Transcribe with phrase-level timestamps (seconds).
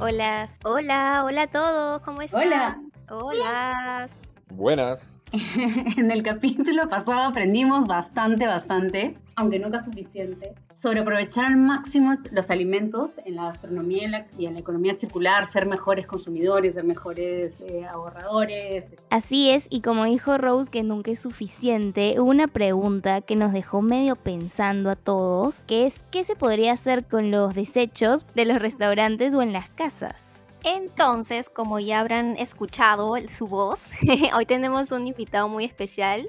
[0.00, 2.46] Hola, hola, hola a todos, ¿cómo están?
[2.46, 2.80] Hola.
[3.10, 4.06] Hola.
[4.50, 5.18] Buenas.
[5.96, 12.50] en el capítulo pasado aprendimos bastante, bastante, aunque nunca suficiente, sobre aprovechar al máximo los
[12.50, 16.74] alimentos en la gastronomía y en la, y en la economía circular, ser mejores consumidores,
[16.74, 18.94] ser mejores eh, ahorradores.
[19.10, 23.52] Así es, y como dijo Rose que nunca es suficiente, hubo una pregunta que nos
[23.52, 28.44] dejó medio pensando a todos, que es ¿qué se podría hacer con los desechos de
[28.44, 30.34] los restaurantes o en las casas?
[30.64, 33.92] Entonces, como ya habrán escuchado su voz,
[34.34, 36.28] hoy tenemos un invitado muy especial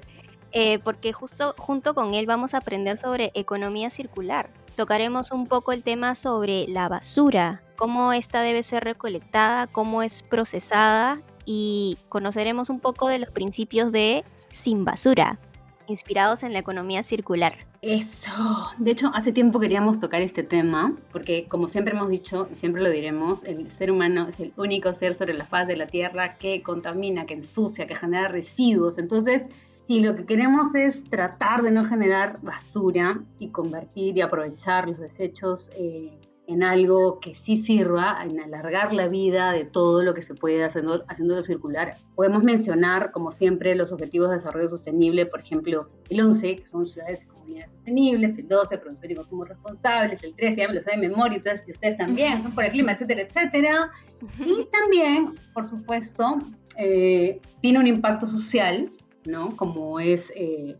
[0.52, 4.50] eh, porque justo junto con él vamos a aprender sobre economía circular.
[4.76, 10.22] Tocaremos un poco el tema sobre la basura, cómo esta debe ser recolectada, cómo es
[10.22, 15.38] procesada y conoceremos un poco de los principios de sin basura,
[15.86, 17.54] inspirados en la economía circular.
[17.82, 18.70] Eso.
[18.78, 22.82] De hecho, hace tiempo queríamos tocar este tema, porque como siempre hemos dicho y siempre
[22.82, 26.36] lo diremos, el ser humano es el único ser sobre la faz de la Tierra
[26.36, 28.98] que contamina, que ensucia, que genera residuos.
[28.98, 29.44] Entonces,
[29.90, 35.00] si lo que queremos es tratar de no generar basura y convertir y aprovechar los
[35.00, 40.22] desechos eh, en algo que sí sirva, en alargar la vida de todo lo que
[40.22, 41.96] se puede haciendo, haciéndolo circular.
[42.14, 46.86] Podemos mencionar, como siempre, los objetivos de desarrollo sostenible, por ejemplo, el 11, que son
[46.86, 50.82] ciudades y comunidades sostenibles, el 12, producción y consumo responsables, el 13, ya me lo
[50.84, 53.90] sabe de memoria, entonces ustedes también, son por el clima, etcétera, etcétera.
[54.38, 56.38] Y también, por supuesto,
[56.76, 58.88] eh, tiene un impacto social,
[59.26, 59.56] ¿no?
[59.56, 60.32] Como es...
[60.34, 60.76] Eh,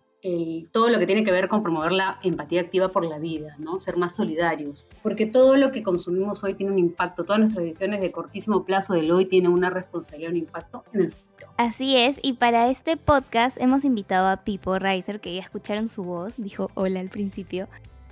[0.72, 3.78] todo lo que tiene que ver con promover la empatía activa por la vida, ¿no?
[3.78, 8.02] Ser más solidarios, porque todo lo que consumimos hoy tiene un impacto, todas nuestras decisiones
[8.02, 11.50] de cortísimo plazo del hoy tienen una responsabilidad, un impacto en el futuro.
[11.56, 16.04] Así es, y para este podcast hemos invitado a Pipo Reiser, que ya escucharon su
[16.04, 17.68] voz, dijo hola al principio.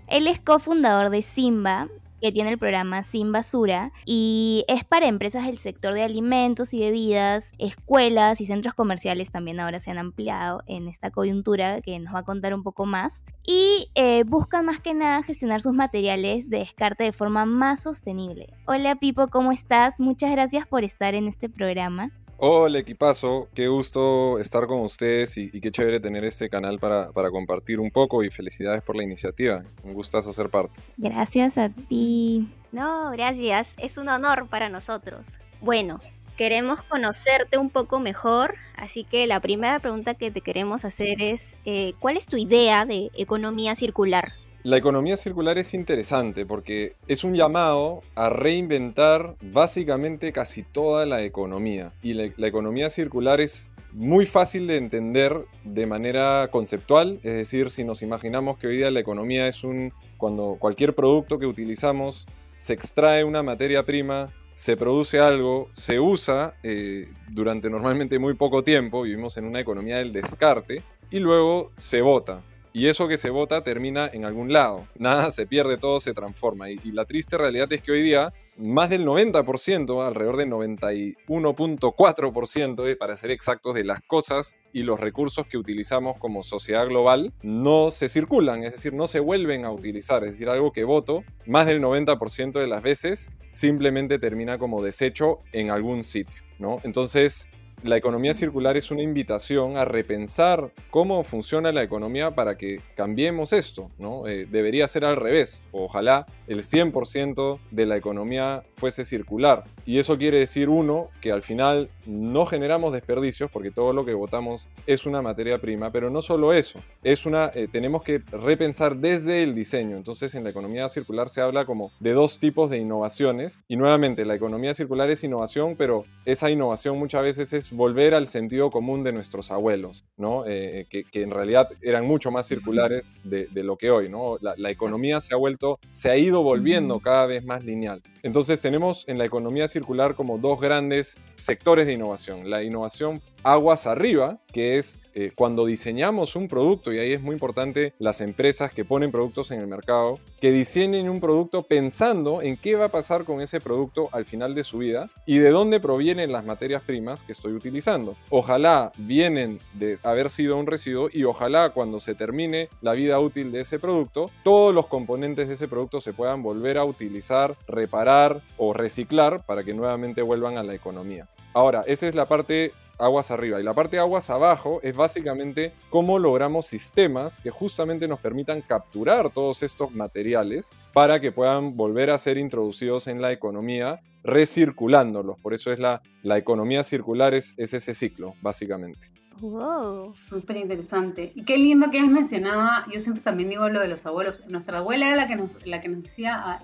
[0.06, 1.88] Él es cofundador de Simba,
[2.20, 6.80] que tiene el programa Sin Basura y es para empresas del sector de alimentos y
[6.80, 12.14] bebidas, escuelas y centros comerciales también ahora se han ampliado en esta coyuntura que nos
[12.14, 16.50] va a contar un poco más y eh, buscan más que nada gestionar sus materiales
[16.50, 18.52] de descarte de forma más sostenible.
[18.66, 20.00] Hola Pipo, ¿cómo estás?
[20.00, 22.10] Muchas gracias por estar en este programa.
[22.40, 27.32] Hola equipazo, qué gusto estar con ustedes y, qué chévere tener este canal para, para,
[27.32, 29.64] compartir un poco y felicidades por la iniciativa.
[29.82, 30.80] Un gustazo ser parte.
[30.96, 32.48] Gracias a ti.
[32.70, 35.40] No, gracias, es un honor para nosotros.
[35.60, 35.98] Bueno,
[36.36, 41.56] queremos conocerte un poco mejor, así que la primera pregunta que te queremos hacer es,
[41.64, 44.34] eh, ¿cuál es tu idea de economía circular?
[44.64, 51.22] La economía circular es interesante porque es un llamado a reinventar básicamente casi toda la
[51.22, 51.92] economía.
[52.02, 57.84] Y la, economía circular es muy fácil de entender de manera conceptual, es decir, si
[57.84, 62.26] nos imaginamos que hoy día la economía es un, cuando cualquier producto que utilizamos
[62.56, 68.64] se extrae una materia prima, se produce algo, se usa eh, durante normalmente muy poco
[68.64, 72.42] tiempo, vivimos en una economía del descarte, y luego se bota
[72.78, 74.86] y eso que se vota termina en algún lado.
[74.96, 76.70] Nada se pierde, todo se transforma.
[76.70, 82.94] Y, la triste realidad es que hoy día más del 90%, alrededor del 91.4%, eh,
[82.94, 87.90] para ser exactos, de las cosas y los recursos que utilizamos como sociedad global no
[87.90, 90.22] se circulan, es decir, no se vuelven a utilizar.
[90.22, 95.40] Es decir, algo que voto, más del 90% de las veces simplemente termina como desecho
[95.50, 96.40] en algún sitio.
[96.60, 96.78] ¿no?
[96.84, 97.48] Entonces,
[97.82, 103.52] la economía circular es una invitación a repensar cómo funciona la economía para que cambiemos
[103.52, 104.26] esto, ¿no?
[104.26, 105.62] Eh, debería ser al revés.
[105.72, 109.64] Ojalá el 100% de la economía fuese circular.
[109.86, 114.14] Y eso quiere decir, uno, que al final no generamos desperdicios porque todo lo que
[114.14, 118.96] votamos es una materia prima, pero no solo eso, es una, eh, tenemos que repensar
[118.96, 119.96] desde el diseño.
[119.96, 123.62] Entonces en la economía circular se habla como de dos tipos de innovaciones.
[123.68, 128.26] Y nuevamente, la economía circular es innovación, pero esa innovación muchas veces es volver al
[128.26, 130.44] sentido común de nuestros abuelos, ¿no?
[130.46, 134.38] Eh, que, en realidad eran mucho más circulares de, lo que hoy, ¿no?
[134.40, 138.02] La, economía se ha vuelto, se ha ido volviendo cada vez más lineal.
[138.22, 142.50] Entonces tenemos en la economía circular como dos grandes sectores de innovación.
[142.50, 143.20] La innovación
[143.52, 148.20] aguas arriba, que es eh, cuando diseñamos un producto, y ahí es muy importante las
[148.20, 152.86] empresas que ponen productos en el mercado, que diseñen un producto pensando en qué va
[152.86, 156.44] a pasar con ese producto al final de su vida y de dónde provienen las
[156.44, 158.16] materias primas que estoy utilizando.
[158.28, 163.50] Ojalá vienen de haber sido un residuo y ojalá cuando se termine la vida útil
[163.50, 168.42] de ese producto, todos los componentes de ese producto se puedan volver a utilizar, reparar
[168.58, 171.28] o reciclar para que nuevamente vuelvan a la economía.
[171.54, 173.60] Ahora, esa es la parte aguas arriba.
[173.60, 178.60] Y la parte de aguas abajo es básicamente cómo logramos sistemas que justamente nos permitan
[178.60, 185.38] capturar todos estos materiales para que puedan volver a ser introducidos en la economía recirculándolos.
[185.40, 189.08] Por eso es la, la economía circular, es, es ese ciclo, básicamente.
[189.40, 190.16] Wow.
[190.16, 191.32] Súper interesante.
[191.34, 194.44] Y qué lindo que has mencionado, yo siempre también digo lo de los abuelos.
[194.48, 196.60] Nuestra abuela era la que nos, la que nos decía, ah,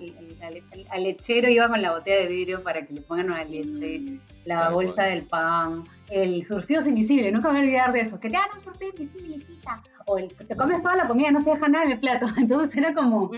[0.91, 4.71] al lechero iba con la botella de vidrio para que le pongan una leche, la
[4.71, 8.37] bolsa del pan, el surcido invisible, nunca me voy a olvidar de eso, que te
[8.37, 9.83] dan un surcido invisible, hijita.
[10.07, 12.27] O el, te comes toda la comida, no se deja nada en el plato.
[12.37, 13.31] Entonces era como,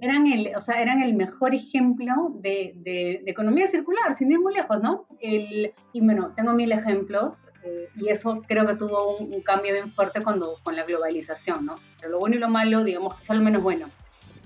[0.00, 4.54] eran, el, o sea, eran el mejor ejemplo de, de, economía circular, sin ir muy
[4.54, 5.06] lejos, ¿no?
[5.20, 7.44] El, y bueno, tengo mil ejemplos.
[7.64, 11.74] Eh, y eso creo que tuvo un, cambio bien fuerte cuando, con la globalización, ¿no?
[12.00, 13.88] Pero lo bueno y lo malo, digamos que fue lo menos bueno.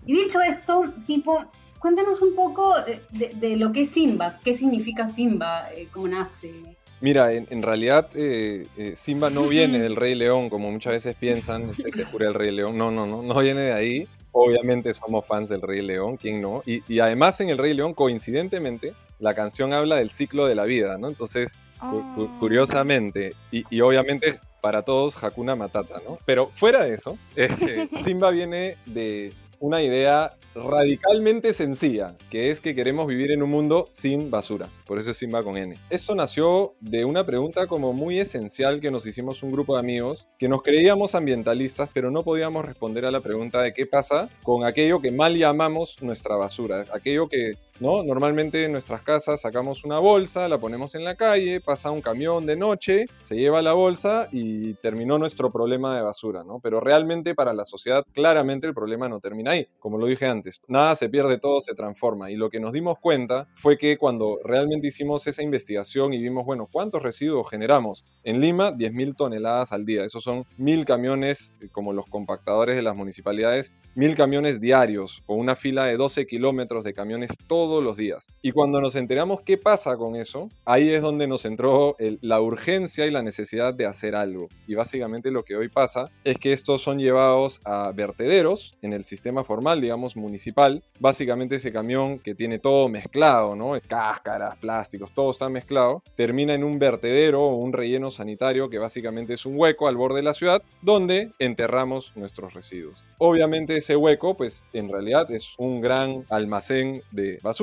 [0.07, 1.45] Y dicho esto, tipo,
[1.79, 2.75] cuéntanos un poco
[3.11, 6.77] de, lo que es Simba, qué significa Simba, eh, cómo nace.
[7.03, 11.93] Mira, en, realidad eh, Simba no viene del Rey León, como muchas veces piensan, este,
[11.93, 12.79] se jura el Rey León.
[12.79, 14.09] No, no, no, no viene de ahí.
[14.31, 16.63] Obviamente somos fans del Rey León, ¿quién no?
[16.65, 20.65] Y, y además en el Rey León, coincidentemente, la canción habla del ciclo de la
[20.65, 21.09] vida, ¿no?
[21.09, 22.29] Entonces, Oh.
[22.39, 26.21] curiosamente, y, obviamente para todos Hakuna Matata, ¿no?
[26.25, 32.75] Pero fuera de eso, este, Simba viene de una idea radicalmente sencilla, que es que
[32.75, 34.69] queremos vivir en un mundo sin basura.
[34.87, 35.77] Por eso es Simba con N.
[35.91, 40.29] Esto nació de una pregunta como muy esencial que nos hicimos un grupo de amigos
[40.39, 44.65] que nos creíamos ambientalistas, pero no podíamos responder a la pregunta de qué pasa con
[44.65, 48.05] aquello que mal llamamos nuestra basura, aquello que ¿no?
[48.05, 52.46] Normalmente en nuestras casas sacamos una bolsa, la ponemos en la calle, pasa un camión
[52.46, 56.61] de noche, se lleva la bolsa y terminó nuestro problema de basura, ¿no?
[56.61, 59.67] Pero realmente para la sociedad claramente el problema no termina ahí.
[59.81, 62.31] Como lo dije antes, nada se pierde, todo se transforma.
[62.31, 66.46] Y lo que nos dimos cuenta fue que cuando realmente hicimos esa investigación y vimos,
[66.46, 68.05] bueno, ¿cuántos residuos generamos?
[68.23, 70.05] En Lima, 10.000 toneladas al día.
[70.05, 75.34] Esos son mil camiones, eh, como los compactadores de las municipalidades, mil camiones diarios o
[75.34, 78.27] una fila de 12 kilómetros de camiones todos los días.
[78.43, 83.07] Y cuando nos enteramos qué pasa con eso, ahí es donde nos entró la urgencia
[83.07, 84.49] y la necesidad de hacer algo.
[84.67, 89.05] Y básicamente lo que hoy pasa es que estos son llevados a vertederos en el
[89.05, 90.83] sistema formal, digamos, municipal.
[90.99, 93.73] Básicamente ese camión que tiene todo mezclado, ¿no?
[93.87, 99.35] Cáscaras, plásticos, todo está mezclado, termina en un vertedero o un relleno sanitario que básicamente
[99.35, 103.05] es un hueco al borde de la ciudad donde enterramos nuestros residuos.
[103.19, 107.62] Obviamente ese hueco, pues en realidad es un gran almacén de basura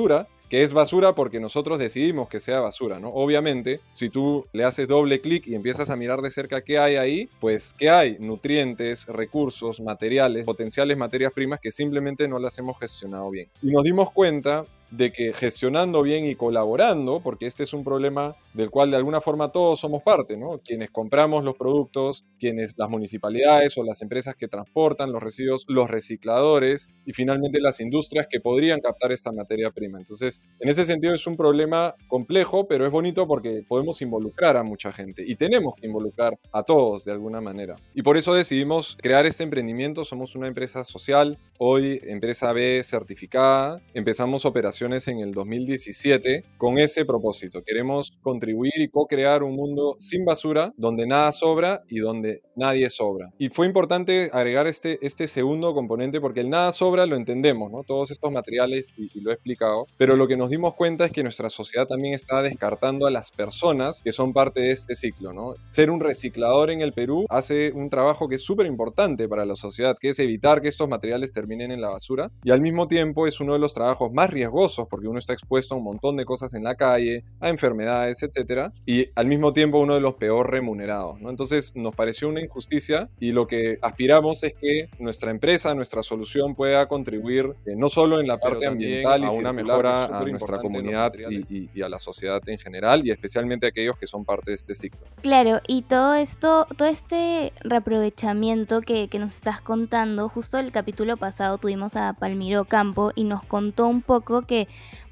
[0.50, 3.10] que es basura porque nosotros decidimos que sea basura, ¿no?
[3.10, 6.96] Obviamente, si tú le haces doble clic y empiezas a mirar de cerca qué hay
[6.96, 8.16] ahí, pues qué hay?
[8.18, 13.48] Nutrientes, recursos, materiales, potenciales materias primas que simplemente no las hemos gestionado bien.
[13.62, 18.36] Y nos dimos cuenta de que gestionando bien y colaborando, porque este es un problema
[18.54, 20.58] del cual de alguna forma todos somos parte, ¿no?
[20.64, 25.88] Quienes compramos los productos, quienes las municipalidades o las empresas que transportan los residuos, los
[25.88, 29.98] recicladores y finalmente las industrias que podrían captar esta materia prima.
[29.98, 34.62] Entonces, en ese sentido es un problema complejo, pero es bonito porque podemos involucrar a
[34.62, 37.76] mucha gente y tenemos que involucrar a todos de alguna manera.
[37.94, 40.04] Y por eso decidimos crear este emprendimiento.
[40.04, 43.80] Somos una empresa social, hoy empresa B certificada.
[43.94, 47.62] Empezamos operaciones en el 2017 con ese propósito.
[47.62, 53.30] Queremos contribuir y co-crear un mundo sin basura, donde nada sobra y donde nadie sobra.
[53.36, 57.82] Y fue importante agregar este, este segundo componente porque el nada sobra lo entendemos, ¿no?
[57.82, 61.22] Todos estos materiales, y, lo he explicado, pero lo que nos dimos cuenta es que
[61.22, 65.56] nuestra sociedad también está descartando a las personas que son parte de este ciclo, ¿no?
[65.68, 69.56] Ser un reciclador en el Perú hace un trabajo que es súper importante para la
[69.56, 73.26] sociedad, que es evitar que estos materiales terminen en la basura, y al mismo tiempo
[73.26, 76.24] es uno de los trabajos más riesgosos porque uno está expuesto a un montón de
[76.24, 78.72] cosas en la calle, a enfermedades, etc.
[78.86, 81.30] Y al mismo tiempo uno de los peor remunerados, ¿no?
[81.30, 86.54] Entonces nos pareció una injusticia y lo que aspiramos es que nuestra empresa, nuestra solución
[86.54, 90.58] pueda contribuir eh, no solo en la parte ambiental y a una mejora a nuestra
[90.58, 91.12] comunidad
[91.48, 94.74] y, a la sociedad en general y especialmente a aquellos que son parte de este
[94.74, 95.00] ciclo.
[95.22, 101.16] Claro, y todo esto, todo este reaprovechamiento que, que nos estás contando, justo el capítulo
[101.16, 104.59] pasado tuvimos a Palmiro Campo y nos contó un poco que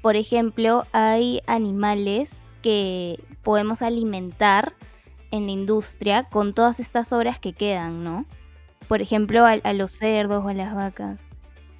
[0.01, 4.73] por ejemplo, hay animales que podemos alimentar
[5.31, 8.25] en la industria con todas estas obras que quedan, ¿no?
[8.87, 11.27] Por ejemplo, a, los cerdos o a las vacas.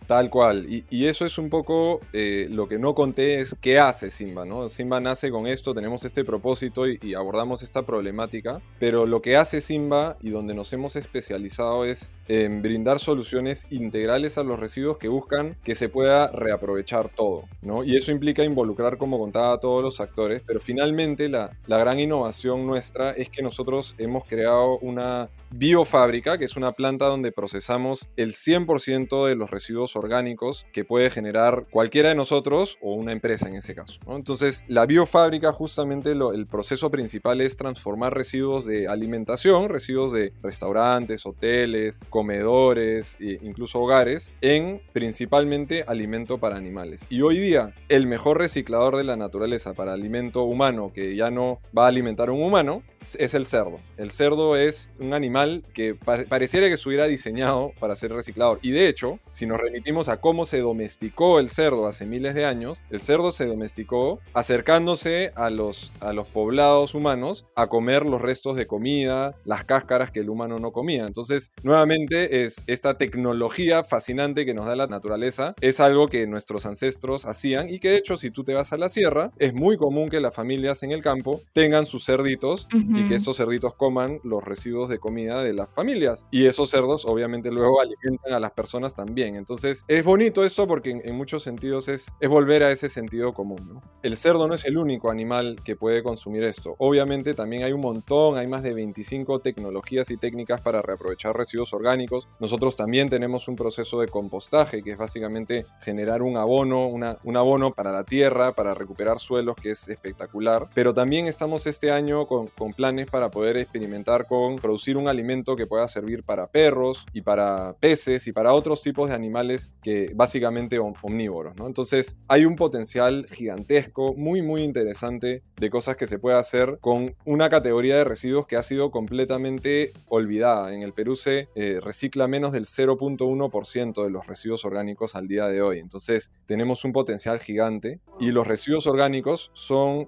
[0.09, 0.65] Tal cual.
[0.67, 4.67] Y, eso es un poco eh, lo que no conté es qué hace Simba, ¿no?
[4.67, 9.61] Simba nace con esto, tenemos este propósito y, abordamos esta problemática, pero lo que hace
[9.61, 15.09] Simba y donde nos hemos especializado es en brindar soluciones integrales a los residuos que
[15.09, 17.83] buscan que se pueda reaprovechar todo, ¿no?
[17.83, 21.99] Y eso implica involucrar, como contaba, a todos los actores, pero finalmente la, la gran
[21.99, 28.07] innovación nuestra es que nosotros hemos creado una biofábrica, que es una planta donde procesamos
[28.15, 33.47] el 100% de los residuos orgánicos que puede generar cualquiera de nosotros o una empresa
[33.47, 33.99] en ese caso.
[34.07, 41.25] Entonces, la biofábrica justamente el proceso principal es transformar residuos de alimentación, residuos de restaurantes,
[41.25, 47.05] hoteles, comedores, e incluso hogares, en principalmente alimento para animales.
[47.09, 51.59] Y hoy día, el mejor reciclador de la naturaleza para alimento humano que ya no
[51.77, 52.83] va a alimentar a un humano
[53.17, 53.79] es el cerdo.
[53.97, 58.59] El cerdo es un animal que pareciera que estuviera diseñado para ser reciclador.
[58.61, 62.45] Y de hecho, si nos remitimos a cómo se domesticó el cerdo hace miles de
[62.45, 68.21] años, el cerdo se domesticó acercándose a los, a los poblados humanos a comer los
[68.21, 71.07] restos de comida, las cáscaras que el humano no comía.
[71.07, 76.67] Entonces, nuevamente, es esta tecnología fascinante que nos da la naturaleza, es algo que nuestros
[76.67, 79.75] ancestros hacían y que de hecho, si tú te vas a la sierra, es muy
[79.75, 84.19] común que las familias en el campo tengan sus cerditos y que estos cerditos coman
[84.23, 86.27] los residuos de comida de las familias.
[86.29, 89.35] Y esos cerdos obviamente luego alimentan a las personas también.
[89.35, 93.81] Entonces es bonito esto porque en, muchos sentidos es, es, volver a ese sentido común.
[94.03, 96.75] El cerdo no es el único animal que puede consumir esto.
[96.77, 101.73] Obviamente también hay un montón, hay más de 25 tecnologías y técnicas para reaprovechar residuos
[101.73, 102.27] orgánicos.
[102.39, 107.37] Nosotros también tenemos un proceso de compostaje que es básicamente generar un abono, una, un
[107.37, 110.69] abono para la tierra, para recuperar suelos, que es espectacular.
[110.73, 115.55] Pero también estamos este año con, con planes para poder experimentar con producir un alimento
[115.55, 120.11] que pueda servir para perros y para peces y para otros tipos de animales que
[120.13, 121.67] básicamente omnívoros, ¿no?
[121.67, 127.15] Entonces hay un potencial gigantesco, muy muy interesante de cosas que se puede hacer con
[127.25, 130.73] una categoría de residuos que ha sido completamente olvidada.
[130.73, 135.47] En el Perú se eh, recicla menos del 0.1% de los residuos orgánicos al día
[135.47, 135.79] de hoy.
[135.79, 140.07] Entonces tenemos un potencial gigante y los residuos orgánicos son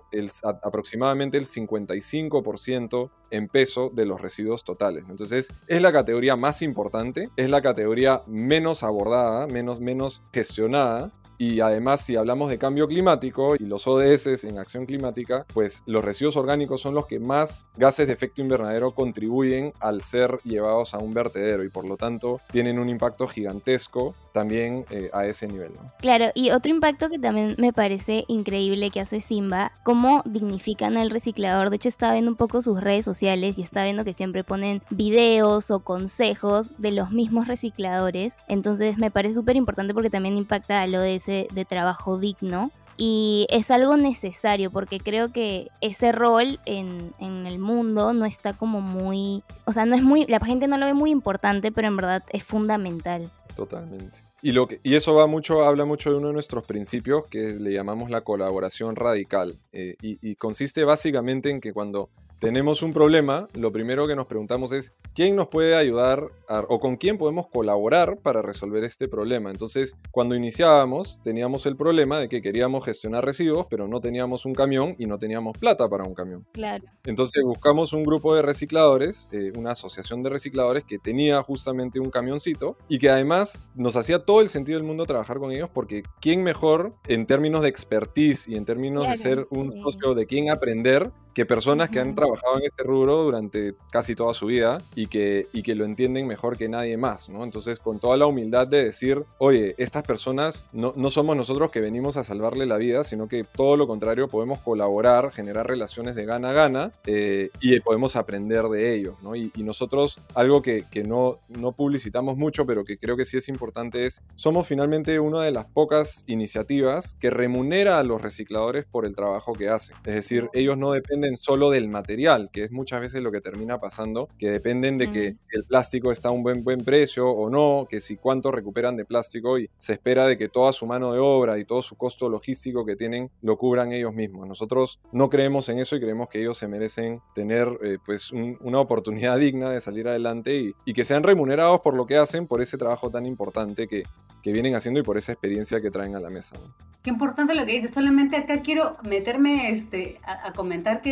[0.64, 5.06] aproximadamente el 55% en peso de los residuos totales.
[5.10, 11.60] Entonces, es la categoría más importante, es la categoría menos abordada, menos, menos gestionada y
[11.60, 16.38] además, si hablamos de cambio climático y los ODS en acción climática, pues los residuos
[16.38, 21.16] orgánicos son los que más gases de efecto invernadero contribuyen al ser llevados a un
[21.16, 25.72] vertedero y por lo tanto tienen un impacto gigantesco también eh, a ese nivel.
[26.00, 31.10] Claro, y otro impacto que también me parece increíble que hace Simba, cómo dignifican al
[31.10, 31.70] reciclador.
[31.70, 34.84] De hecho, estaba viendo un poco sus redes sociales y está viendo que siempre ponen
[34.92, 38.38] videos o consejos de los mismos recicladores.
[38.48, 43.72] Entonces me parece súper importante porque también impacta al ODS de, trabajo digno y es
[43.72, 49.44] algo necesario porque creo que ese rol en, en, el mundo no está como muy,
[49.66, 52.24] o sea, no es muy, la gente no lo ve muy importante, pero en verdad
[52.32, 53.32] es fundamental.
[53.56, 54.20] Totalmente.
[54.42, 57.54] Y, lo que, y eso va mucho, habla mucho de uno de nuestros principios que
[57.54, 59.60] le llamamos la colaboración radical.
[59.72, 62.10] Eh, y, y consiste básicamente en que cuando
[62.42, 66.32] tenemos un problema, lo primero que nos preguntamos es quién nos puede ayudar
[66.70, 69.52] o con quién podemos colaborar para resolver este problema.
[69.52, 74.56] Entonces, cuando iniciábamos, teníamos el problema de que queríamos gestionar residuos, pero no teníamos un
[74.56, 76.44] camión y no teníamos plata para un camión.
[76.52, 76.84] Claro.
[77.04, 82.10] Entonces, buscamos un grupo de recicladores, eh, una asociación de recicladores que tenía justamente un
[82.10, 86.02] camioncito y que además nos hacía todo el sentido del mundo trabajar con ellos porque
[86.20, 90.50] quién mejor en términos de expertise y en términos de ser un socio de quién
[90.50, 95.08] aprender que personas que han trabajado en este rubro durante casi toda su vida y
[95.08, 97.44] que, y que lo entienden mejor que nadie más, ¿no?
[97.44, 101.80] Entonces, con toda la humildad de decir, oye, estas personas no, no somos nosotros que
[101.80, 106.26] venimos a salvarle la vida, sino que todo lo contrario, podemos colaborar, generar relaciones de
[106.26, 109.36] gana a gana eh, y podemos aprender de ellos, ¿no?
[109.36, 113.38] Y, y nosotros, algo que, que, no, no publicitamos mucho, pero que creo que sí
[113.38, 118.86] es importante, es, somos finalmente una de las pocas iniciativas que remunera a los recicladores
[118.86, 119.96] por el trabajo que hacen.
[120.06, 123.80] Es decir, ellos no dependen solo del material, que es muchas veces lo que termina
[123.80, 127.50] pasando, que dependen de que si el plástico está a un buen, buen precio o
[127.50, 131.14] no, que si cuánto recuperan de plástico y se espera de que toda su mano
[131.14, 134.48] de obra y todo su costo logístico que tienen lo cubran ellos mismos.
[134.48, 138.80] Nosotros no creemos en eso y creemos que ellos se merecen tener eh, pues una
[138.80, 142.62] oportunidad digna de salir adelante y, y, que sean remunerados por lo que hacen, por
[142.62, 144.04] ese trabajo tan importante que,
[144.42, 146.58] que vienen haciendo y por esa experiencia que traen a la mesa.
[147.04, 147.94] Qué importante lo que dices.
[147.94, 151.11] Solamente acá quiero meterme este, a, comentar que,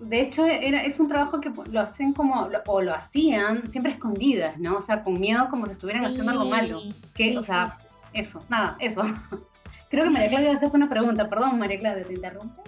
[0.00, 4.58] de hecho, era, es un trabajo que lo hacen como, o lo hacían siempre escondidas,
[4.58, 4.76] ¿no?
[4.76, 6.80] O sea, con miedo como si estuvieran haciendo algo malo.
[7.14, 7.78] Que, o sea,
[8.12, 9.02] eso, nada, eso.
[9.90, 11.28] Creo que María Claudia hacer una pregunta.
[11.28, 12.62] Perdón, María Claudia, te interrumpo.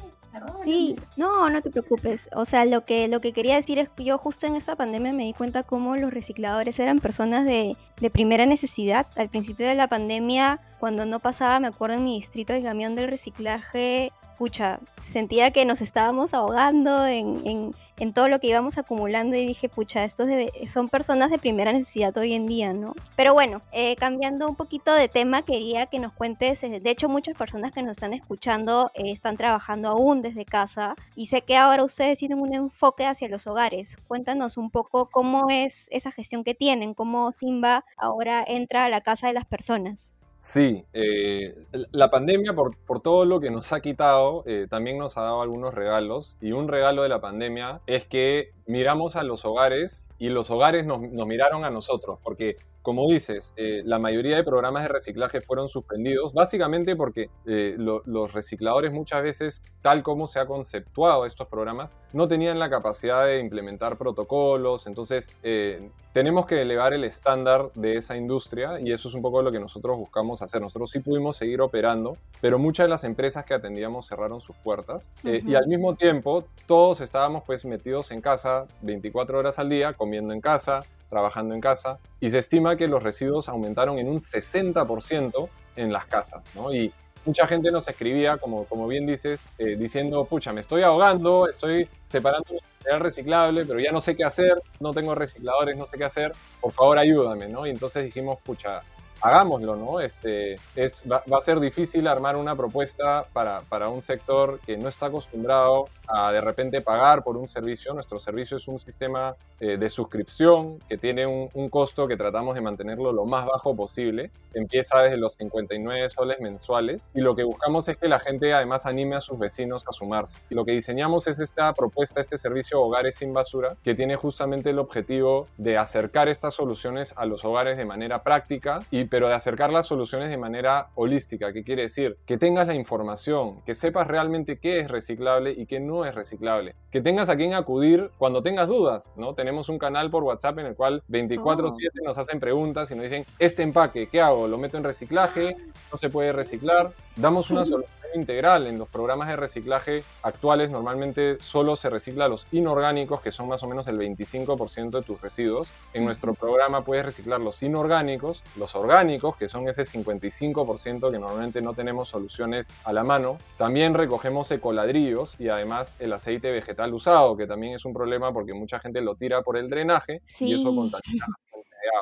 [0.64, 2.28] Sí, no, no te preocupes.
[2.34, 5.12] O sea, lo que, lo que quería decir es que yo justo en esa pandemia
[5.12, 9.06] me di cuenta cómo los recicladores eran personas de, de primera necesidad.
[9.16, 12.96] Al principio de la pandemia, cuando no pasaba, me acuerdo en mi distrito, el camión
[12.96, 19.37] del reciclaje pucha, sentía que nos estábamos ahogando en, en, todo lo que íbamos acumulando
[19.37, 20.29] y dije, pucha, estos
[20.67, 22.95] son personas de primera necesidad hoy en día, ¿no?
[23.17, 27.09] Pero bueno, eh, cambiando un poquito de tema, quería que nos cuentes, eh, de hecho
[27.09, 31.57] muchas personas que nos están escuchando eh, están trabajando aún desde casa y sé que
[31.57, 33.97] ahora ustedes tienen un enfoque hacia los hogares.
[34.07, 39.00] Cuéntanos un poco cómo es esa gestión que tienen, cómo Simba ahora entra a la
[39.00, 40.14] casa de las personas.
[40.47, 41.55] Sí, eh,
[41.91, 45.41] la pandemia, por, por, todo lo que nos ha quitado, eh, también nos ha dado
[45.41, 46.37] algunos regalos.
[46.39, 50.85] Y un regalo de la pandemia es que miramos a los hogares y los hogares
[50.85, 55.71] nos, miraron a nosotros, porque como dices, eh, la mayoría de programas de reciclaje fueron
[55.71, 61.91] suspendidos, básicamente porque eh, los recicladores muchas veces, tal como se ha conceptuado estos programas,
[62.12, 67.97] no tenían la capacidad de implementar protocolos, entonces eh, tenemos que elevar el estándar de
[67.97, 70.61] esa industria y eso es un poco lo que nosotros buscamos hacer.
[70.61, 75.11] Nosotros sí pudimos seguir operando, pero muchas de las empresas que atendíamos cerraron sus puertas
[75.25, 80.35] y al mismo tiempo todos estábamos pues metidos en casa 24 horas al día, comiendo
[80.35, 80.81] en casa,
[81.14, 86.06] trabajando en casa, y se estima que los residuos aumentaron en un 60% en las
[86.06, 86.42] casas,
[86.73, 86.92] Y
[87.25, 91.88] mucha gente nos escribía, como, como bien dices, eh, diciendo, pucha, me estoy ahogando, estoy
[92.04, 96.04] separando material reciclable, pero ya no sé qué hacer, no tengo recicladores, no sé qué
[96.04, 97.64] hacer, por favor ayúdame, ¿no?
[97.64, 98.83] Y entonces dijimos, pucha,
[99.25, 100.00] hagámoslo, ¿no?
[100.00, 104.90] Este, es, va, a ser difícil armar una propuesta para, para, un sector que no
[104.90, 107.95] está acostumbrado a de repente pagar por un servicio.
[107.95, 112.54] Nuestro servicio es un sistema eh, de suscripción que tiene un, un, costo que tratamos
[112.54, 114.31] de mantenerlo lo más bajo posible.
[114.52, 118.85] Empieza desde los 59 soles mensuales y lo que buscamos es que la gente además
[118.85, 120.38] anime a sus vecinos a sumarse.
[120.50, 124.78] Lo que diseñamos es esta propuesta, este servicio Hogares sin Basura, que tiene justamente el
[124.78, 129.73] objetivo de acercar estas soluciones a los hogares de manera práctica y pero de acercar
[129.73, 131.52] las soluciones de manera holística.
[131.52, 132.16] ¿Qué quiere decir?
[132.26, 136.75] Que tengas la información, que sepas realmente qué es reciclable y qué no es reciclable.
[136.90, 139.35] Que tengas a quién acudir cuando tengas dudas, ¿no?
[139.35, 143.25] Tenemos un canal por WhatsApp en el cual 24/7 nos hacen preguntas y nos dicen,
[143.38, 144.49] este empaque, ¿qué hago?
[144.49, 145.59] ¿Lo meto en reciclaje?
[145.92, 146.90] ¿No se puede reciclar?
[147.14, 148.66] Damos una solución integral.
[148.66, 153.62] En los programas de reciclaje actuales normalmente solo se recicla los inorgánicos, que son más
[153.62, 155.69] o menos el 25% de tus residuos.
[155.93, 161.60] En nuestro programa puedes reciclar los inorgánicos, los orgánicos, que son ese 55% que normalmente
[161.60, 163.39] no tenemos soluciones a la mano.
[163.58, 168.54] También recogemos ecoladrillos y además el aceite vegetal usado, que también es un problema porque
[168.54, 171.26] mucha gente lo tira por el drenaje y eso contamina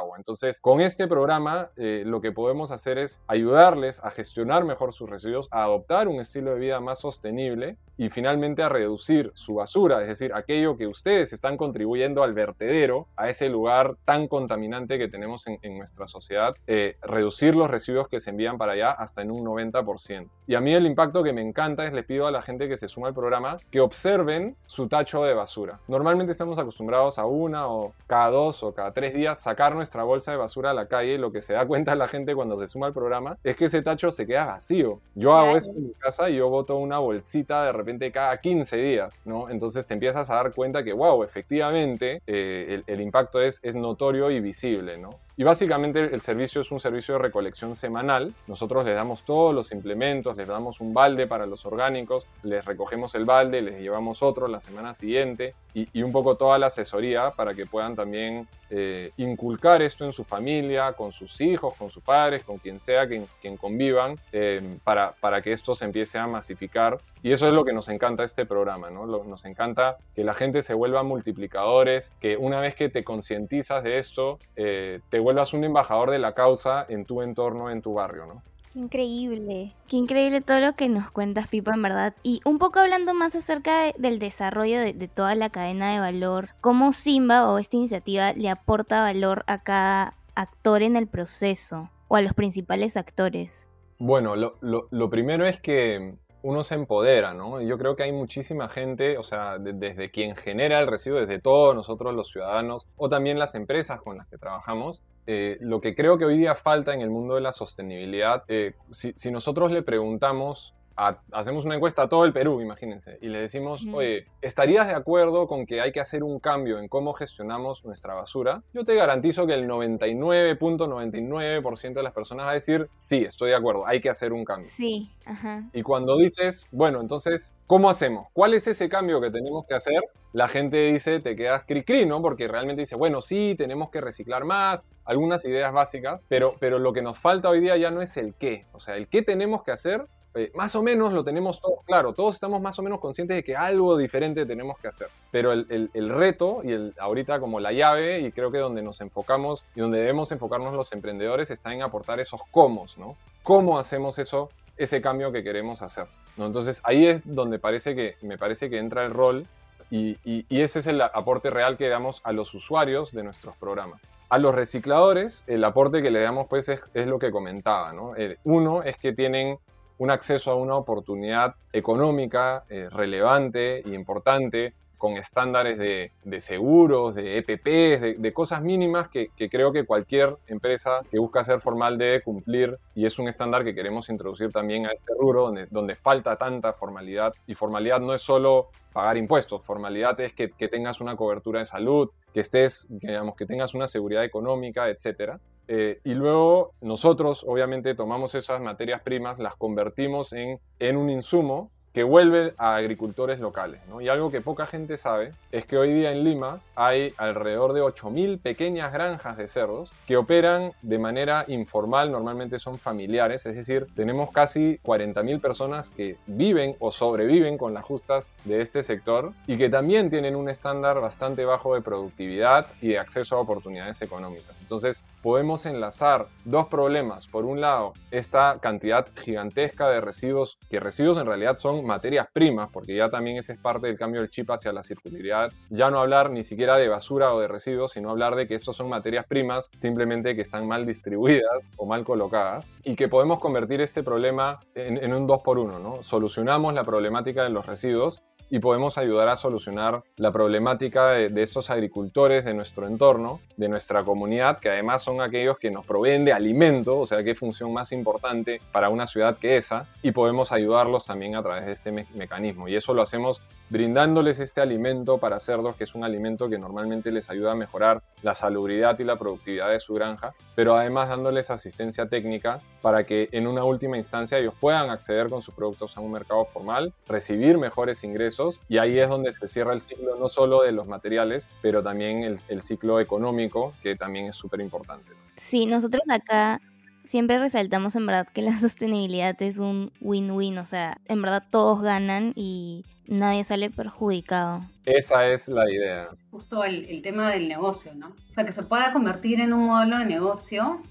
[0.00, 0.16] agua.
[0.16, 5.08] Entonces, con este programa eh, lo que podemos hacer es ayudarles a gestionar mejor sus
[5.08, 10.00] residuos, a adoptar un estilo de vida más sostenible y finalmente a reducir su basura,
[10.02, 15.08] es decir, aquello que ustedes están contribuyendo al vertedero, a ese lugar tan contaminante que
[15.08, 19.30] tenemos en, nuestra sociedad, eh, reducir los residuos que se envían para allá hasta en
[19.30, 20.28] un 90%.
[20.46, 22.76] Y a mí el impacto que me encanta es, les pido a la gente que
[22.76, 25.80] se suma al programa que observen su tacho de basura.
[25.88, 30.32] Normalmente estamos acostumbrados a una o cada dos o cada tres días sacar nuestra bolsa
[30.32, 32.86] de basura a la calle lo que se da cuenta la gente cuando se suma
[32.86, 35.00] al programa es que ese tacho se queda vacío.
[35.14, 38.76] Yo hago eso en mi casa y yo boto una bolsita de repente cada 15
[38.76, 39.50] días, ¿no?
[39.50, 44.30] Entonces te empiezas a dar cuenta que, wow, efectivamente eh, el, impacto es, es notorio
[44.30, 45.18] y visible, ¿no?
[45.36, 48.34] Y básicamente el servicio es un servicio de recolección semanal.
[48.46, 53.14] Nosotros les damos todos los implementos, les damos un balde para los orgánicos, les recogemos
[53.14, 57.54] el balde, les llevamos otro la semana siguiente y, un poco toda la asesoría para
[57.54, 62.44] que puedan también eh, inculcar esto en su familia, con sus hijos, con sus padres,
[62.44, 66.98] con quien sea quien, quien convivan, eh, para, para que esto se empiece a masificar.
[67.22, 69.06] Y eso es lo que nos encanta este programa, ¿no?
[69.06, 73.98] nos encanta que la gente se vuelva multiplicadores, que una vez que te concientizas de
[73.98, 78.26] esto, eh, te vuelvas un embajador de la causa en tu entorno, en tu barrio,
[78.26, 78.42] ¿no?
[78.74, 79.74] increíble.
[79.86, 82.14] Qué increíble todo lo que nos cuentas, Pipo, en verdad.
[82.22, 86.92] Y un poco hablando más acerca del desarrollo de, toda la cadena de valor, cómo
[86.92, 92.22] Simba o esta iniciativa le aporta valor a cada actor en el proceso o a
[92.22, 93.68] los principales actores.
[93.98, 97.60] Bueno, lo, lo primero es que uno se empodera, ¿no?
[97.60, 101.74] Yo creo que hay muchísima gente, o sea, desde quien genera el residuo, desde todos
[101.74, 106.18] nosotros los ciudadanos, o también las empresas con las que trabajamos, eh, lo que creo
[106.18, 109.82] que hoy día falta en el mundo de la sostenibilidad, eh, si, si, nosotros le
[109.82, 114.94] preguntamos hacemos una encuesta a todo el Perú, imagínense, y le decimos, oye, ¿estarías de
[114.94, 118.62] acuerdo con que hay que hacer un cambio en cómo gestionamos nuestra basura?
[118.72, 123.56] Yo te garantizo que el 99.99% de las personas va a decir, sí, estoy de
[123.56, 124.70] acuerdo, hay que hacer un cambio.
[124.74, 125.68] Sí, ajá.
[125.72, 128.28] Y cuando dices, bueno, entonces, ¿cómo hacemos?
[128.32, 130.02] ¿Cuál es ese cambio que tenemos que hacer?
[130.32, 132.22] La gente dice, te quedas cri, -cri ¿no?
[132.22, 136.92] Porque realmente dice, bueno, sí, tenemos que reciclar más, algunas ideas básicas, pero, pero lo
[136.92, 138.66] que nos falta hoy día ya no es el qué.
[138.72, 142.14] O sea, el qué tenemos que hacer eh, más o menos lo tenemos todo claro,
[142.14, 145.90] todos estamos más o menos conscientes de que algo diferente tenemos que hacer, pero el,
[145.92, 149.80] el, reto y el, ahorita como la llave y creo que donde nos enfocamos y
[149.80, 153.14] donde debemos enfocarnos los emprendedores está en aportar esos cómo, ¿no?
[153.42, 156.06] ¿Cómo hacemos eso, ese cambio que queremos hacer?
[156.38, 156.46] ¿no?
[156.46, 159.46] Entonces ahí es donde parece que, me parece que entra el rol
[159.90, 164.00] y, y, ese es el aporte real que damos a los usuarios de nuestros programas.
[164.30, 167.92] A los recicladores, el aporte que le damos pues es, es lo que comentaba.
[167.92, 168.14] ¿no?
[168.44, 169.58] uno es que tienen
[170.02, 177.38] un acceso a una oportunidad económica eh, relevante e importante con estándares de, seguros, de
[177.38, 182.78] EPPs, de, cosas mínimas que, creo que cualquier empresa que busca ser formal debe cumplir
[182.96, 186.72] y es un estándar que queremos introducir también a este rubro donde, donde falta tanta
[186.72, 191.66] formalidad y formalidad no es solo pagar impuestos, formalidad es que, tengas una cobertura de
[191.66, 195.38] salud, que estés, digamos, que tengas una seguridad económica, etc.
[195.74, 201.70] Eh, y luego nosotros, obviamente, tomamos esas materias primas, las convertimos en, en un insumo
[201.92, 203.80] que vuelve a agricultores locales.
[203.88, 204.00] ¿no?
[204.00, 207.82] Y algo que poca gente sabe es que hoy día en Lima hay alrededor de
[207.82, 213.86] 8.000 pequeñas granjas de cerdos que operan de manera informal, normalmente son familiares, es decir,
[213.94, 219.56] tenemos casi 40.000 personas que viven o sobreviven con las justas de este sector y
[219.56, 224.60] que también tienen un estándar bastante bajo de productividad y de acceso a oportunidades económicas.
[224.60, 227.26] Entonces, podemos enlazar dos problemas.
[227.26, 232.70] Por un lado, esta cantidad gigantesca de residuos, que residuos en realidad son materias primas,
[232.72, 235.52] porque ya también ese es parte del cambio del chip hacia la circularidad.
[235.70, 238.76] Ya no hablar ni siquiera de basura o de residuos, sino hablar de que estos
[238.76, 243.80] son materias primas simplemente que están mal distribuidas o mal colocadas y que podemos convertir
[243.80, 246.02] este problema en, un 2 por 1 ¿no?
[246.02, 251.70] Solucionamos la problemática de los residuos y podemos ayudar a solucionar la problemática de, estos
[251.70, 256.34] agricultores de nuestro entorno, de nuestra comunidad, que además son aquellos que nos proveen de
[256.34, 261.06] alimento, o sea, qué función más importante para una ciudad que esa, y podemos ayudarlos
[261.06, 262.68] también a través de este mecanismo.
[262.68, 267.10] Y eso lo hacemos brindándoles este alimento para cerdos, que es un alimento que normalmente
[267.10, 271.48] les ayuda a mejorar la salubridad y la productividad de su granja, pero además dándoles
[271.50, 276.02] asistencia técnica para que en una última instancia ellos puedan acceder con sus productos a
[276.02, 280.28] un mercado formal, recibir mejores ingresos y ahí es donde se cierra el ciclo no
[280.28, 285.12] solo de los materiales, pero también el, ciclo económico, que también es súper importante.
[285.36, 286.60] Sí, nosotros acá
[287.08, 291.82] siempre resaltamos en verdad que la sostenibilidad es un win-win, o sea, en verdad todos
[291.82, 294.64] ganan y nadie sale perjudicado.
[294.84, 296.08] Esa es la idea.
[296.30, 298.08] Justo el, tema del negocio, ¿no?
[298.08, 300.82] O sea, que se pueda convertir en un modelo de negocio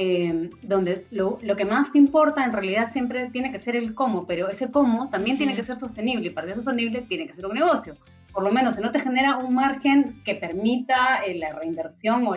[0.00, 4.28] eh, donde lo, que más te importa en realidad siempre tiene que ser el cómo,
[4.28, 7.46] pero ese cómo también tiene que ser sostenible y para ser sostenible tiene que ser
[7.46, 7.96] un negocio.
[8.32, 12.36] Por lo menos si no te genera un margen que permita eh, la reinversión o,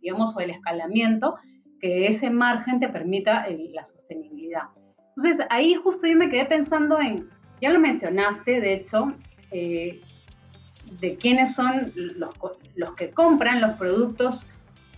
[0.00, 1.36] digamos, o el escalamiento,
[1.82, 3.44] que ese margen te permita
[3.74, 4.68] la sostenibilidad.
[5.14, 7.28] Entonces ahí justo yo me quedé pensando en,
[7.60, 9.12] ya lo mencionaste, de hecho,
[9.50, 10.00] eh,
[10.98, 12.34] de quiénes son los,
[12.74, 14.46] los, que compran los productos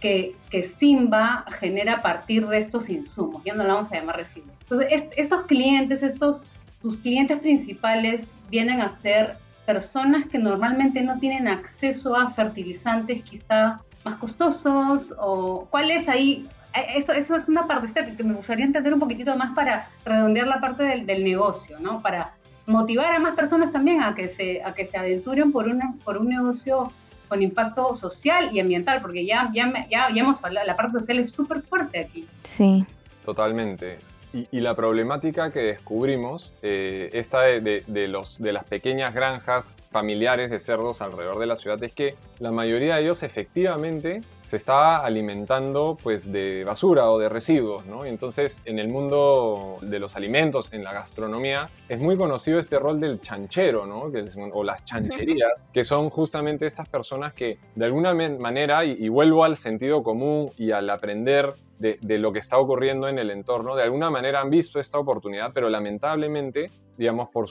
[0.01, 4.57] que, Simba genera a partir de estos insumos, ya no lo vamos a llamar residuos.
[4.63, 6.47] Entonces, estos clientes, estos,
[6.81, 13.81] tus clientes principales vienen a ser personas que normalmente no tienen acceso a fertilizantes quizá
[14.05, 18.93] más costosos o cuál es ahí eh, eso, es una parte que me gustaría entender
[18.93, 22.03] un poquitito más para redondear la parte del, negocio, ¿no?
[22.03, 22.35] Para
[22.67, 26.19] motivar a más personas también a que se, a que se aventuren por, una, por
[26.19, 26.93] un negocio
[27.29, 31.19] con impacto social y ambiental, porque ya, ya, ya, ya hemos hablado, la parte social
[31.19, 32.27] es súper fuerte aquí.
[32.43, 32.85] Sí.
[33.25, 33.99] Totalmente.
[34.35, 40.59] Y, la problemática que descubrimos, eh, esta de, los, de las pequeñas granjas familiares de
[40.59, 45.97] cerdos alrededor de la ciudad, es que la mayoría de ellos efectivamente se estaba alimentando
[46.03, 48.05] pues de basura o de residuos, ¿no?
[48.05, 52.99] Entonces, en el mundo de los alimentos, en la gastronomía, es muy conocido este rol
[52.99, 54.11] del chanchero, ¿no?
[54.53, 59.57] o las chancherías, que son justamente estas personas que de alguna manera, y vuelvo al
[59.57, 63.75] sentido común y al aprender de, lo que está ocurriendo en el entorno.
[63.75, 67.49] De alguna manera han visto esta oportunidad, pero lamentablemente, digamos, por,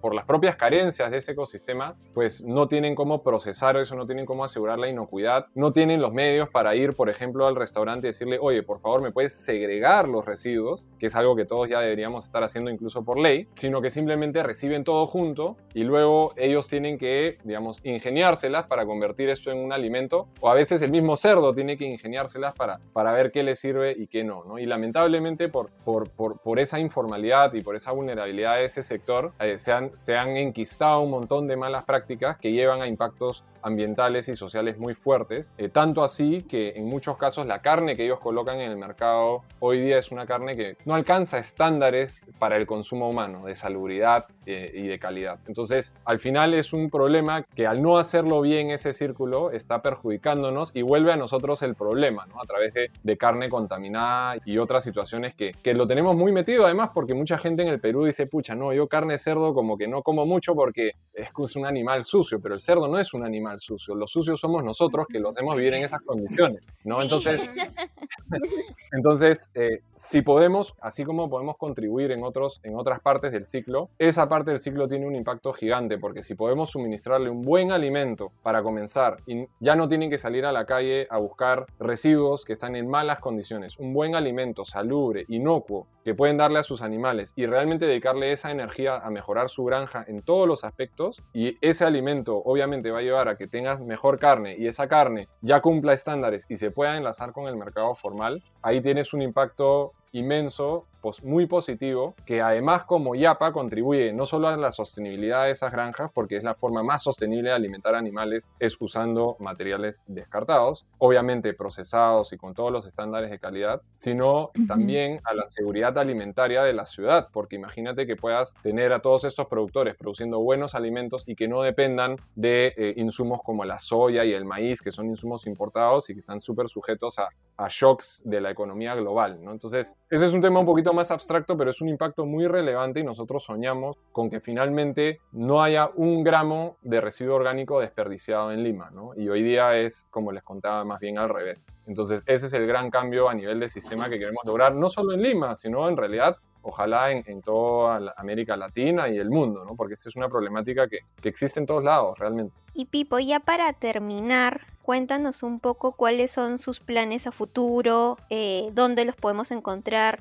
[0.00, 4.26] por, las propias carencias de ese ecosistema, pues no tienen cómo procesar eso, no tienen
[4.26, 8.10] cómo asegurar la inocuidad, no tienen los medios para ir, por ejemplo, al restaurante y
[8.10, 11.80] decirle, oye, por favor, me puedes segregar los residuos, que es algo que todos ya
[11.80, 16.68] deberíamos estar haciendo incluso por ley, sino que simplemente reciben todo junto y luego ellos
[16.68, 21.16] tienen que, digamos, ingeniárselas para convertir esto en un alimento, o a veces el mismo
[21.16, 24.58] cerdo tiene que ingeniárselas para, para ver qué les sirve y qué no, ¿no?
[24.58, 28.88] Y lamentablemente por, por, por, por, esa informalidad y por esa vulnerabilidad de ese ese
[28.88, 32.86] sector eh, se, han, se han enquistado un montón de malas prácticas que llevan a
[32.86, 37.94] impactos ambientales y sociales muy fuertes, eh, tanto así que en muchos casos la carne
[37.96, 42.22] que ellos colocan en el mercado hoy día es una carne que no alcanza estándares
[42.38, 45.38] para el consumo humano de salubridad eh, y de calidad.
[45.46, 50.70] Entonces, al final es un problema que al no hacerlo bien ese círculo está perjudicándonos
[50.74, 52.40] y vuelve a nosotros el problema, ¿no?
[52.40, 56.64] A través de, de carne contaminada y otras situaciones que, que lo tenemos muy metido
[56.64, 59.76] además porque mucha gente en el Perú dice, pucha, no, yo carne de cerdo como
[59.76, 63.24] que no como mucho porque es un animal sucio, pero el cerdo no es un
[63.24, 63.94] animal sucio.
[63.94, 67.02] Los sucios somos nosotros que lo hacemos vivir en esas condiciones, ¿no?
[67.02, 67.48] Entonces,
[68.92, 73.90] entonces eh, si podemos, así como podemos contribuir en, otros, en otras partes del ciclo,
[73.98, 78.32] esa parte del ciclo tiene un impacto gigante, porque si podemos suministrarle un buen alimento
[78.42, 82.52] para comenzar, y ya no tienen que salir a la calle a buscar residuos que
[82.52, 87.32] están en malas condiciones, un buen alimento salubre, inocuo, que pueden darle a sus animales
[87.36, 91.84] y realmente dedicarle esa energía a mejorar su granja en todos los aspectos, y ese
[91.84, 95.92] alimento obviamente va a llevar a que tengas mejor carne y esa carne ya cumpla
[95.92, 100.86] estándares y se pueda enlazar con el mercado formal, ahí tienes un impacto inmenso
[101.22, 106.10] muy positivo, que además como YAPA contribuye no solo a la sostenibilidad de esas granjas,
[106.12, 112.32] porque es la forma más sostenible de alimentar animales, es usando materiales descartados, obviamente procesados
[112.32, 116.86] y con todos los estándares de calidad, sino también a la seguridad alimentaria de la
[116.86, 121.48] ciudad, porque imagínate que puedas tener a todos estos productores produciendo buenos alimentos y que
[121.48, 126.10] no dependan de eh, insumos como la soya y el maíz, que son insumos importados
[126.10, 129.52] y que están súper sujetos a, a shocks de la economía global, ¿no?
[129.52, 133.00] Entonces, ese es un tema un poquito más abstracto, pero es un impacto muy relevante
[133.00, 138.62] y nosotros soñamos con que finalmente no haya un gramo de residuo orgánico desperdiciado en
[138.62, 139.12] Lima, ¿no?
[139.16, 141.66] Y hoy día es, como les contaba, más bien al revés.
[141.86, 145.14] Entonces, ese es el gran cambio a nivel de sistema que queremos lograr, no solo
[145.14, 149.74] en Lima, sino en realidad ojalá en, toda América Latina y el mundo, ¿no?
[149.76, 152.54] Porque esta es una problemática que, que, existe en todos lados, realmente.
[152.74, 158.70] Y Pipo, ya para terminar, cuéntanos un poco cuáles son sus planes a futuro, eh,
[158.72, 160.20] dónde los podemos encontrar.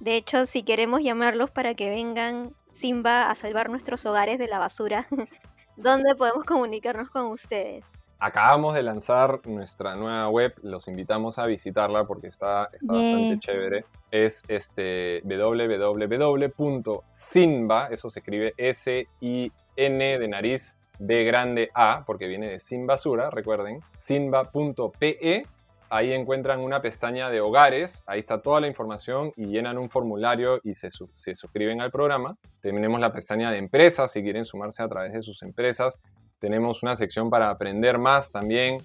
[0.00, 4.58] De hecho, si queremos llamarlos para que vengan Simba a salvar nuestros hogares de la
[4.58, 5.06] basura,
[5.76, 7.86] ¿dónde podemos comunicarnos con ustedes?
[8.18, 13.84] Acabamos de lanzar nuestra nueva web, los invitamos a visitarla porque está, está bastante chévere.
[14.10, 16.58] Es este www.sinba,
[17.88, 23.80] eso se escribe S-I-N de nariz, B grande A, porque viene de Sin Basura, recuerden,
[23.96, 25.46] sinba.pe.
[25.88, 30.60] Ahí encuentran una pestaña de hogares, ahí está toda la información y llenan un formulario
[30.64, 32.36] y se, suscriben al programa.
[32.60, 35.98] Tenemos la pestaña de empresas, si quieren sumarse a través de sus empresas
[36.38, 38.78] tenemos una sección para aprender más también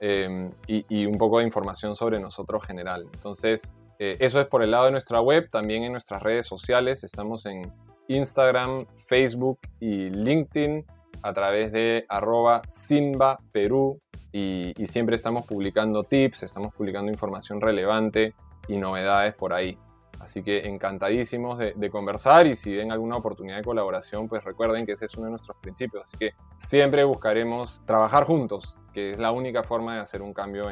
[0.00, 3.06] em, y, un poco de información sobre nosotros general.
[3.12, 7.02] Entonces, eh, eso es por el lado de nuestra web, también en nuestras redes sociales.
[7.02, 7.72] Estamos en
[8.06, 10.84] Instagram, Facebook y LinkedIn
[11.22, 14.00] a través de arroba Simba Perú
[14.38, 18.34] y, y siempre estamos publicando tips, estamos publicando información relevante
[18.68, 19.78] y novedades por ahí.
[20.20, 24.92] Así que encantadísimos de, conversar y si ven alguna oportunidad de colaboración, pues recuerden que
[24.92, 26.04] ese es uno de nuestros principios.
[26.04, 30.70] Así que siempre buscaremos trabajar juntos, que es la única forma de hacer un cambio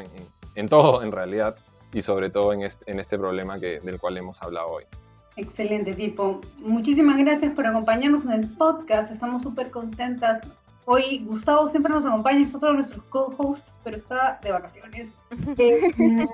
[0.55, 1.55] en, todo en realidad
[1.93, 4.83] y sobre todo en este, problema que, del cual hemos hablado hoy.
[5.37, 6.41] Excelente, Pipo.
[6.57, 9.11] Muchísimas gracias por acompañarnos en el podcast.
[9.11, 10.41] Estamos súper contentas.
[10.89, 15.09] Hoy Gustavo siempre nos acompaña, es otro de nuestros co-hosts, pero está de vacaciones.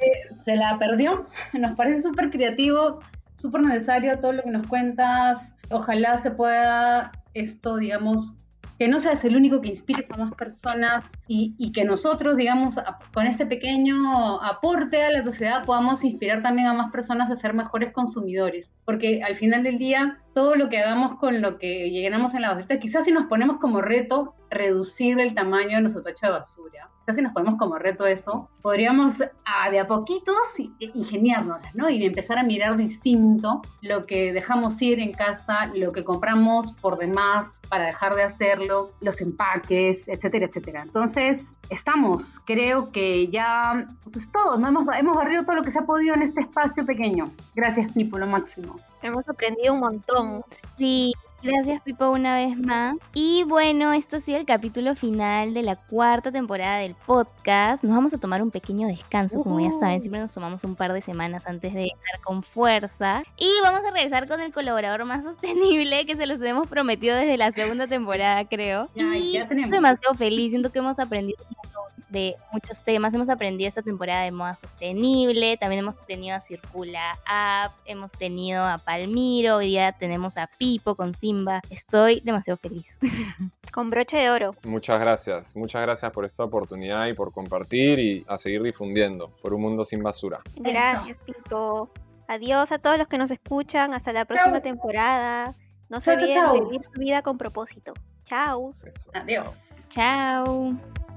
[0.00, 1.26] Eh, se la perdió.
[1.54, 3.00] Nos parece súper creativo,
[3.34, 5.52] súper necesario todo lo que nos cuentas.
[5.70, 8.32] Ojalá se pueda esto, digamos,
[8.78, 12.76] que no seas el único que inspires a más personas y, que nosotros, digamos,
[13.12, 17.54] con este pequeño aporte a la sociedad podamos inspirar también a más personas a ser
[17.54, 18.70] mejores consumidores.
[18.84, 22.54] Porque al final del día, todo lo que hagamos con lo que llenamos en la
[22.54, 26.88] basura, quizás si nos ponemos como reto reducir el tamaño de nuestro tacho de basura,
[27.00, 30.36] quizás si nos ponemos como reto eso, podríamos a, de a poquitos
[30.78, 31.88] ingeniárnoslas, ¿no?
[31.88, 36.98] Y empezar a mirar distinto lo que dejamos ir en casa, lo que compramos por
[36.98, 40.82] demás para dejar de hacerlo, los empaques, etcétera, etcétera.
[40.82, 44.68] Entonces, estamos, creo que ya, eso es todo, ¿no?
[44.68, 47.24] Hemos, hemos barrido todo lo que se ha podido en este espacio pequeño.
[47.54, 48.78] Gracias, Pipo, lo máximo.
[49.02, 50.42] Hemos aprendido un montón.
[50.76, 52.96] Sí, Gracias Pipo una vez más.
[53.14, 57.84] Y bueno, esto ha sido el capítulo final de la cuarta temporada del podcast.
[57.84, 60.92] Nos vamos a tomar un pequeño descanso, como ya saben, siempre nos tomamos un par
[60.92, 63.22] de semanas antes de estar con fuerza.
[63.36, 67.36] Y vamos a regresar con el colaborador más sostenible que se los hemos prometido desde
[67.36, 68.88] la segunda temporada, creo.
[68.94, 69.66] Ya, ya tenemos.
[69.66, 73.12] Estoy demasiado feliz, siento que hemos aprendido un montón de muchos temas.
[73.14, 78.64] Hemos aprendido esta temporada de moda sostenible, también hemos tenido a Circula App, hemos tenido
[78.64, 81.60] a Palmiro, hoy día tenemos a Pipo con Simba.
[81.70, 82.98] Estoy demasiado feliz.
[83.72, 84.54] Con broche de oro.
[84.64, 89.52] Muchas gracias, muchas gracias por esta oportunidad y por compartir y a seguir difundiendo por
[89.52, 90.40] un mundo sin basura.
[90.56, 91.90] Gracias, Pipo.
[92.26, 93.92] Adiós a todos los que nos escuchan.
[93.92, 94.62] Hasta la próxima Chau.
[94.62, 95.54] temporada.
[95.90, 96.64] No se Chau, chau, olviden chau.
[96.64, 97.92] vivir su vida con propósito.
[98.24, 98.74] Chao.
[99.14, 99.84] Adiós.
[99.88, 101.07] Chao.